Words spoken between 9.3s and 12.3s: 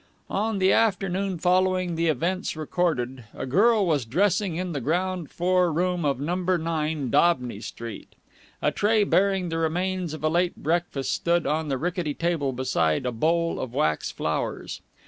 the remains of a late breakfast stood on the rickety